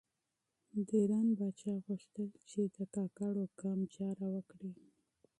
د 0.87 0.89
ایران 1.01 1.27
پاچا 1.37 1.73
غوښتل 1.85 2.29
چې 2.49 2.61
د 2.75 2.77
کاکړو 2.95 3.43
قام 3.61 3.79
چاره 3.95 4.25
وکړي. 4.35 4.71